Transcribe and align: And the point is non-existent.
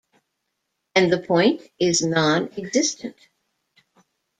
And 0.95 1.13
the 1.13 1.19
point 1.19 1.61
is 1.77 2.01
non-existent. 2.03 3.29